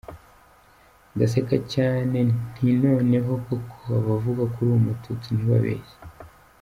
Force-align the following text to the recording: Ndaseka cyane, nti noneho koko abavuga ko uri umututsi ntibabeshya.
Ndaseka 1.15 1.57
cyane, 1.73 2.17
nti 2.47 2.65
noneho 2.83 3.31
koko 3.45 3.77
abavuga 3.99 4.43
ko 4.53 4.57
uri 4.63 4.71
umututsi 4.79 5.27
ntibabeshya. 5.33 5.97